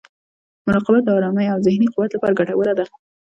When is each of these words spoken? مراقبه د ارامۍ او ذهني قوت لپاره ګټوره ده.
مراقبه 0.67 0.99
د 1.03 1.09
ارامۍ 1.17 1.45
او 1.53 1.57
ذهني 1.67 1.87
قوت 1.93 2.11
لپاره 2.13 2.37
ګټوره 2.39 2.73
ده. 2.79 2.85